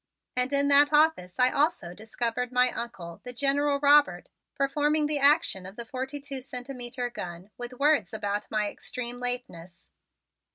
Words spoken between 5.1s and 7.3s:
action of the forty two centimeter